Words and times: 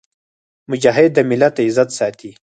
مجاهد 0.71 1.09
د 1.13 1.19
ملت 1.29 1.55
عزت 1.65 1.89
ساتي. 1.99 2.31